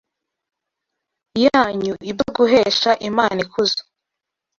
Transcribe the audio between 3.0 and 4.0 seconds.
Imana ikuzo